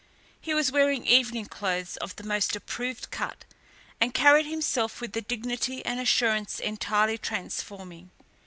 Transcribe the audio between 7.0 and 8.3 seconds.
transforming.